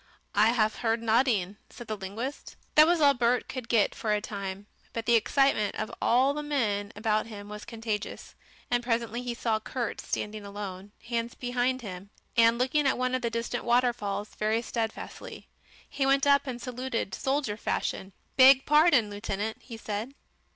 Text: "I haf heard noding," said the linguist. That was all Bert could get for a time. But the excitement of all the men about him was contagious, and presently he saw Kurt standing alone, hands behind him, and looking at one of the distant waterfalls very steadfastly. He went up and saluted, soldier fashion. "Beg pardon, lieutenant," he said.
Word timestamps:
"I 0.33 0.47
haf 0.53 0.77
heard 0.77 0.99
noding," 1.03 1.57
said 1.69 1.85
the 1.85 1.95
linguist. 1.95 2.55
That 2.73 2.87
was 2.87 2.99
all 3.01 3.13
Bert 3.13 3.47
could 3.47 3.69
get 3.69 3.93
for 3.93 4.11
a 4.11 4.19
time. 4.19 4.65
But 4.93 5.05
the 5.05 5.13
excitement 5.13 5.75
of 5.75 5.93
all 6.01 6.33
the 6.33 6.41
men 6.41 6.91
about 6.95 7.27
him 7.27 7.49
was 7.49 7.65
contagious, 7.65 8.33
and 8.71 8.81
presently 8.81 9.21
he 9.21 9.35
saw 9.35 9.59
Kurt 9.59 10.01
standing 10.01 10.43
alone, 10.43 10.91
hands 11.05 11.35
behind 11.35 11.83
him, 11.83 12.09
and 12.35 12.57
looking 12.57 12.87
at 12.87 12.97
one 12.97 13.13
of 13.13 13.21
the 13.21 13.29
distant 13.29 13.63
waterfalls 13.63 14.29
very 14.33 14.63
steadfastly. 14.63 15.47
He 15.87 16.07
went 16.07 16.25
up 16.25 16.47
and 16.47 16.59
saluted, 16.59 17.13
soldier 17.13 17.55
fashion. 17.55 18.11
"Beg 18.37 18.65
pardon, 18.65 19.11
lieutenant," 19.11 19.57
he 19.61 19.77
said. 19.77 20.15